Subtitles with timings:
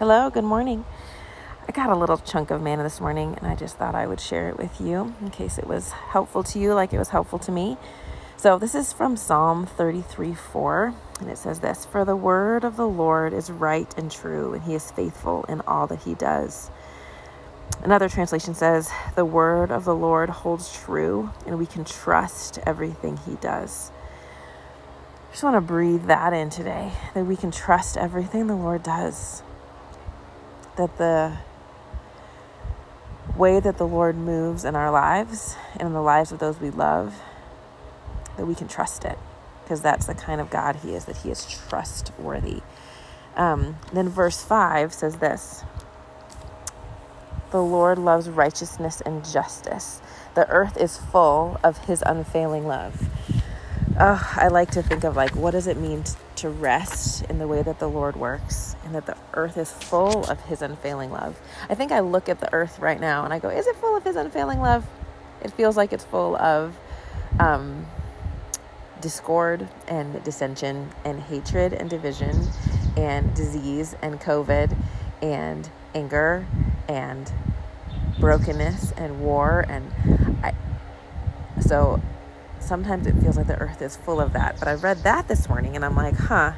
[0.00, 0.86] Hello, good morning.
[1.68, 4.18] I got a little chunk of manna this morning and I just thought I would
[4.18, 7.38] share it with you in case it was helpful to you, like it was helpful
[7.40, 7.76] to me.
[8.38, 12.78] So, this is from Psalm 33 4, and it says this For the word of
[12.78, 16.70] the Lord is right and true, and he is faithful in all that he does.
[17.82, 23.18] Another translation says, The word of the Lord holds true, and we can trust everything
[23.18, 23.92] he does.
[25.28, 28.82] I just want to breathe that in today that we can trust everything the Lord
[28.82, 29.42] does
[30.76, 31.36] that the
[33.36, 36.70] way that the Lord moves in our lives and in the lives of those we
[36.70, 37.14] love,
[38.36, 39.18] that we can trust it
[39.70, 42.60] because that's the kind of God He is, that He is trustworthy.
[43.36, 45.62] Um, then verse 5 says this
[47.52, 50.02] The Lord loves righteousness and justice.
[50.34, 53.08] The earth is full of His unfailing love.
[53.98, 56.16] Oh, I like to think of like, what does it mean to
[56.48, 60.40] rest in the way that the Lord works and that the earth is full of
[60.42, 61.38] His unfailing love?
[61.68, 63.96] I think I look at the earth right now and I go, is it full
[63.96, 64.86] of His unfailing love?
[65.42, 66.78] It feels like it's full of
[67.38, 67.86] um,
[69.00, 72.48] discord and dissension and hatred and division
[72.96, 74.76] and disease and COVID
[75.22, 76.46] and anger
[76.88, 77.32] and
[78.18, 79.92] brokenness and war and
[80.42, 80.54] I,
[81.60, 82.00] so
[82.60, 84.58] sometimes it feels like the earth is full of that.
[84.58, 86.52] But I read that this morning and I'm like, huh.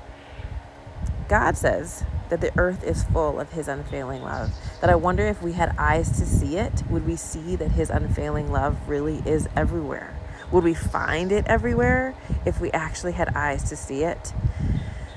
[1.29, 4.53] God says that the earth is full of his unfailing love.
[4.81, 7.91] That I wonder if we had eyes to see it, would we see that his
[7.91, 10.19] unfailing love really is everywhere?
[10.51, 14.35] Would we find it everywhere if we actually had eyes to see it?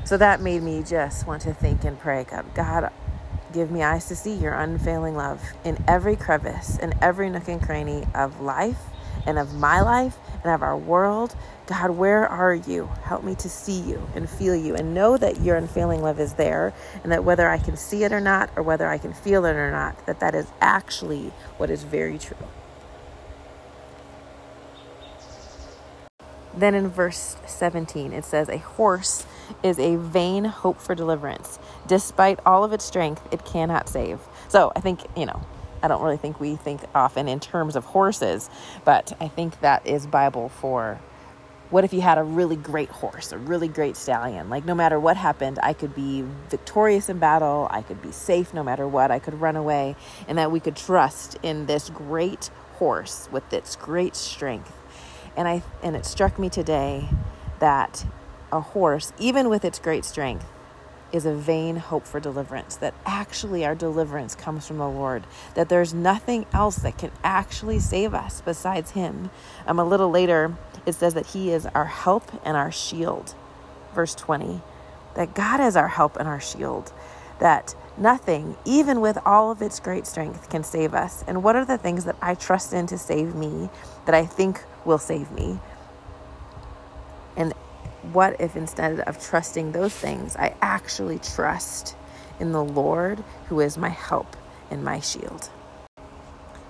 [0.05, 2.93] So that made me just want to think and pray God, God,
[3.51, 7.61] give me eyes to see your unfailing love in every crevice, in every nook and
[7.61, 8.79] cranny of life
[9.25, 11.35] and of my life and of our world.
[11.67, 12.89] God, where are you?
[13.03, 16.33] Help me to see you and feel you and know that your unfailing love is
[16.33, 16.73] there
[17.03, 19.55] and that whether I can see it or not or whether I can feel it
[19.55, 22.37] or not, that that is actually what is very true.
[26.57, 29.25] Then in verse 17, it says, A horse
[29.61, 31.59] is a vain hope for deliverance.
[31.87, 34.19] Despite all of its strength, it cannot save.
[34.47, 35.41] So I think, you know,
[35.85, 38.49] I don't really think we think often in terms of horses,
[38.85, 40.99] but I think that is Bible for
[41.69, 44.49] what if you had a really great horse, a really great stallion?
[44.49, 48.51] Like, no matter what happened, I could be victorious in battle, I could be safe
[48.51, 49.95] no matter what, I could run away,
[50.27, 54.73] and that we could trust in this great horse with its great strength.
[55.37, 57.09] And I and it struck me today
[57.59, 58.07] that
[58.51, 60.47] a horse, even with its great strength,
[61.11, 65.69] is a vain hope for deliverance, that actually our deliverance comes from the Lord, that
[65.69, 69.29] there's nothing else that can actually save us besides Him.
[69.67, 70.55] Um, a little later,
[70.85, 73.35] it says that He is our help and our shield.
[73.93, 74.61] Verse 20,
[75.15, 76.91] that God is our help and our shield,
[77.39, 81.23] that nothing, even with all of its great strength, can save us.
[81.27, 83.69] And what are the things that I trust in to save me
[84.05, 85.59] that I think will save me?
[88.11, 91.95] What if instead of trusting those things, I actually trust
[92.39, 94.35] in the Lord who is my help
[94.69, 95.49] and my shield?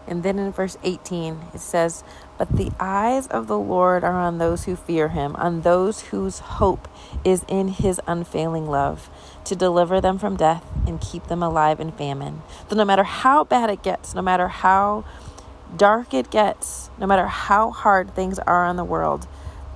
[0.07, 2.03] And then in verse 18, it says,
[2.37, 6.39] But the eyes of the Lord are on those who fear him, on those whose
[6.39, 6.87] hope
[7.23, 9.09] is in his unfailing love,
[9.45, 12.43] to deliver them from death and keep them alive in famine.
[12.69, 15.05] So no matter how bad it gets, no matter how
[15.75, 19.27] dark it gets, no matter how hard things are in the world,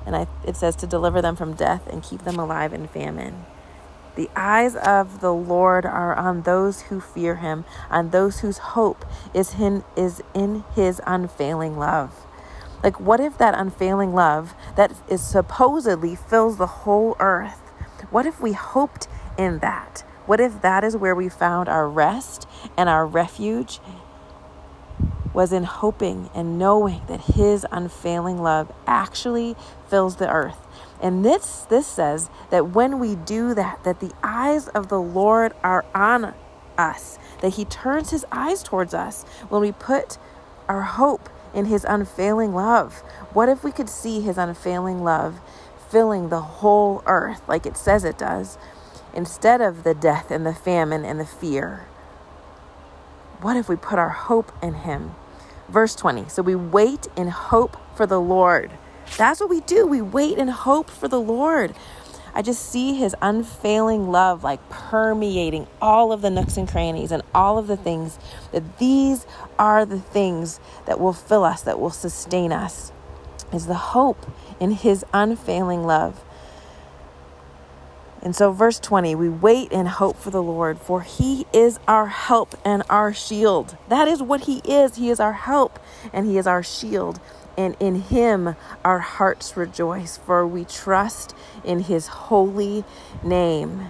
[0.09, 3.45] and I, it says to deliver them from death and keep them alive in famine.
[4.15, 9.05] The eyes of the Lord are on those who fear him, on those whose hope
[9.35, 12.25] is in, is in his unfailing love.
[12.83, 17.59] Like, what if that unfailing love that is supposedly fills the whole earth?
[18.09, 20.03] What if we hoped in that?
[20.25, 23.79] What if that is where we found our rest and our refuge
[25.33, 29.55] was in hoping and knowing that his unfailing love actually
[29.87, 30.67] fills the earth.
[31.01, 35.53] And this this says that when we do that that the eyes of the Lord
[35.63, 36.33] are on
[36.77, 40.17] us, that he turns his eyes towards us when we put
[40.67, 42.99] our hope in his unfailing love.
[43.33, 45.39] What if we could see his unfailing love
[45.89, 48.57] filling the whole earth like it says it does
[49.13, 51.87] instead of the death and the famine and the fear?
[53.41, 55.11] What if we put our hope in him?
[55.69, 56.27] Verse 20.
[56.27, 58.71] So we wait in hope for the Lord.
[59.17, 59.87] That's what we do.
[59.87, 61.73] We wait in hope for the Lord.
[62.33, 67.23] I just see his unfailing love like permeating all of the nooks and crannies and
[67.33, 68.19] all of the things
[68.51, 69.25] that these
[69.57, 72.91] are the things that will fill us, that will sustain us,
[73.53, 76.23] is the hope in his unfailing love.
[78.21, 82.07] And so, verse 20, we wait and hope for the Lord, for he is our
[82.07, 83.77] help and our shield.
[83.87, 84.95] That is what he is.
[84.97, 85.79] He is our help
[86.11, 87.19] and he is our shield.
[87.57, 91.33] And in him our hearts rejoice, for we trust
[91.63, 92.83] in his holy
[93.23, 93.89] name.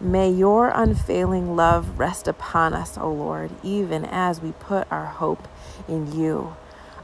[0.00, 5.46] May your unfailing love rest upon us, O Lord, even as we put our hope
[5.86, 6.56] in you.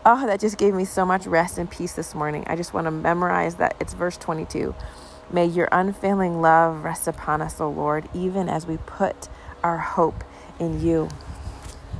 [0.04, 2.44] Oh, that just gave me so much rest and peace this morning.
[2.46, 3.76] I just want to memorize that.
[3.80, 4.74] It's verse 22.
[5.30, 9.28] May your unfailing love rest upon us, O Lord, even as we put
[9.62, 10.22] our hope
[10.60, 11.08] in you.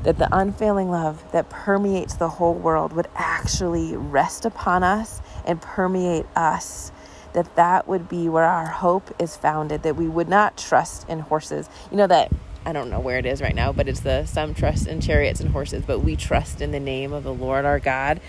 [0.05, 5.61] That the unfailing love that permeates the whole world would actually rest upon us and
[5.61, 6.93] permeate us.
[7.33, 11.21] That that would be where our hope is founded, that we would not trust in
[11.21, 11.69] horses.
[11.91, 12.31] You know that
[12.67, 15.41] I don't know where it is right now, but it's the some trust in chariots
[15.41, 18.21] and horses, but we trust in the name of the Lord our God.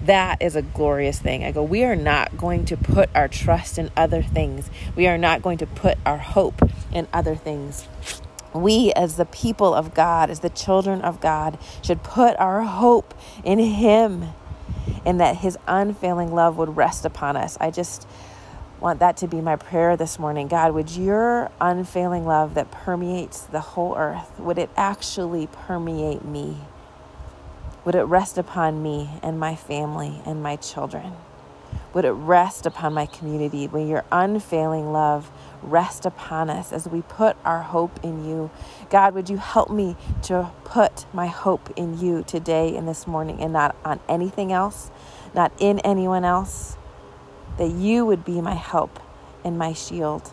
[0.00, 1.44] That is a glorious thing.
[1.44, 4.70] I go, we are not going to put our trust in other things.
[4.96, 7.86] We are not going to put our hope in other things.
[8.54, 13.12] We, as the people of God, as the children of God, should put our hope
[13.44, 14.30] in Him
[15.04, 17.58] and that His unfailing love would rest upon us.
[17.60, 18.06] I just
[18.82, 20.48] want that to be my prayer this morning.
[20.48, 26.56] God, would your unfailing love that permeates the whole earth, would it actually permeate me?
[27.84, 31.12] Would it rest upon me and my family and my children?
[31.94, 33.68] Would it rest upon my community?
[33.68, 35.30] Would your unfailing love
[35.62, 38.50] rest upon us as we put our hope in you?
[38.90, 43.40] God, would you help me to put my hope in you today and this morning
[43.40, 44.90] and not on anything else,
[45.34, 46.76] not in anyone else?
[47.62, 48.98] That you would be my help
[49.44, 50.32] and my shield.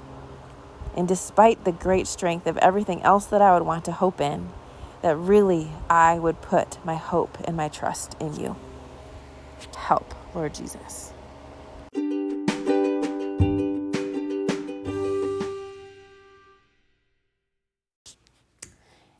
[0.97, 4.49] And despite the great strength of everything else that I would want to hope in,
[5.03, 8.55] that really I would put my hope and my trust in you.
[9.77, 11.13] Help, Lord Jesus.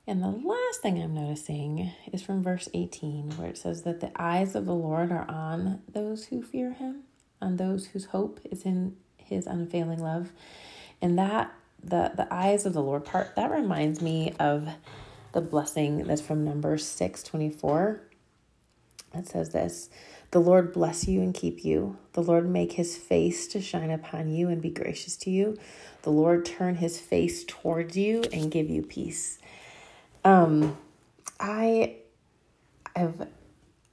[0.08, 4.12] And the last thing I'm noticing is from verse 18, where it says that the
[4.16, 7.04] eyes of the Lord are on those who fear him
[7.42, 10.32] on those whose hope is in his unfailing love.
[11.02, 14.68] And that the the eyes of the Lord part that reminds me of
[15.32, 18.02] the blessing that's from Numbers 6 24.
[19.14, 19.90] It says this
[20.32, 21.98] The Lord bless you and keep you.
[22.14, 25.58] The Lord make his face to shine upon you and be gracious to you.
[26.04, 29.40] The Lord turn his face towards you and give you peace.
[30.24, 30.78] Um,
[31.40, 31.96] I
[32.96, 33.28] have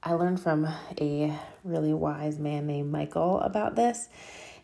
[0.07, 0.65] I learned from
[1.01, 4.07] a really wise man named Michael about this.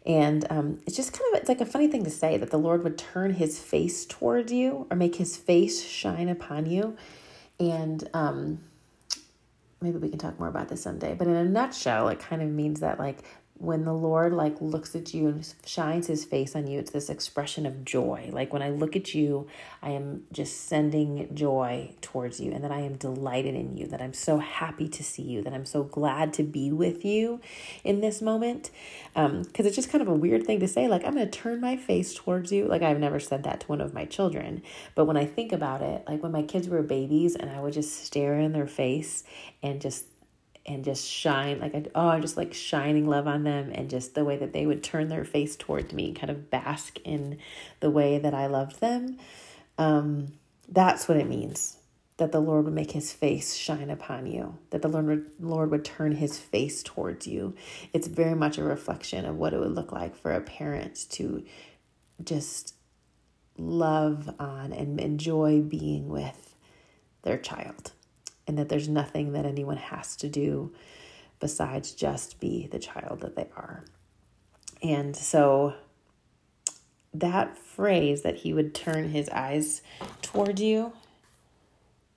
[0.05, 2.57] And um, it's just kind of it's like a funny thing to say that the
[2.57, 6.95] Lord would turn his face towards you or make his face shine upon you.
[7.59, 8.61] And um,
[9.81, 11.13] maybe we can talk more about this someday.
[11.13, 13.25] But in a nutshell, it kind of means that like
[13.55, 17.09] when the Lord like looks at you and shines his face on you, it's this
[17.09, 18.29] expression of joy.
[18.33, 19.47] Like when I look at you,
[19.81, 24.01] I am just sending joy towards you and that I am delighted in you, that
[24.01, 27.39] I'm so happy to see you, that I'm so glad to be with you
[27.83, 28.71] in this moment.
[29.15, 31.61] Um, because it's just kind of a weird thing to say, like, I'm gonna turn
[31.61, 32.65] my face towards you.
[32.65, 34.63] Like I've never said that to one of my children.
[34.95, 37.73] But when I think about it, like when my kids were babies and I would
[37.73, 39.23] just stare in their face
[39.61, 40.05] and just
[40.65, 44.23] and just shine like I, oh just like shining love on them and just the
[44.23, 47.37] way that they would turn their face towards me kind of bask in
[47.79, 49.17] the way that i loved them.
[49.77, 50.33] Um,
[50.69, 51.77] that's what it means
[52.17, 55.71] that the lord would make his face shine upon you that the lord would, lord
[55.71, 57.55] would turn his face towards you.
[57.91, 61.43] It's very much a reflection of what it would look like for a parent to
[62.23, 62.75] just
[63.57, 66.55] love on and enjoy being with
[67.23, 67.91] their child
[68.47, 70.73] and that there's nothing that anyone has to do
[71.39, 73.83] besides just be the child that they are.
[74.81, 75.73] And so
[77.13, 79.81] that phrase that he would turn his eyes
[80.21, 80.93] toward you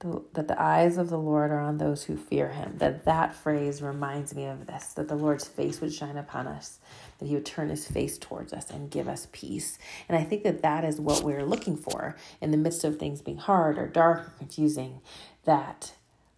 [0.01, 2.77] that the eyes of the Lord are on those who fear him.
[2.79, 6.79] That that phrase reminds me of this that the Lord's face would shine upon us,
[7.19, 9.79] that he would turn his face towards us and give us peace.
[10.09, 13.23] And I think that that is what we're looking for in the midst of things
[13.23, 15.01] being hard or dark or confusing,
[15.45, 15.95] that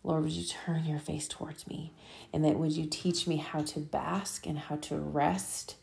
[0.09, 1.93] Lord, would you turn your face towards me?
[2.33, 5.77] And that would you teach me how to bask and how to rest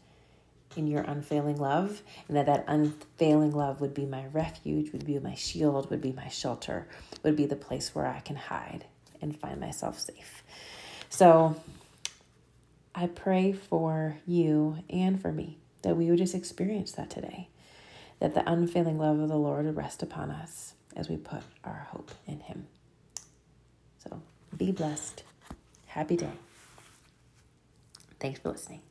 [0.76, 2.02] in your unfailing love?
[2.28, 6.12] And that that unfailing love would be my refuge, would be my shield, would be
[6.12, 6.88] my shelter,
[7.22, 8.86] would be the place where I can hide
[9.22, 10.44] and find myself safe.
[11.08, 11.62] So
[12.96, 17.50] I pray for you and for me that we would just experience that today.
[18.20, 21.90] That the unfailing love of the Lord would rest upon us as we put our
[21.92, 22.66] hope in Him.
[24.08, 24.22] So
[24.56, 25.24] be blessed.
[25.88, 26.32] Happy day.
[28.20, 28.82] Thanks for listening.